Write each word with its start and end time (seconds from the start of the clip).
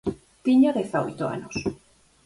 Tiña 0.45 0.75
dezaoito 0.77 1.25
anos. 1.35 1.55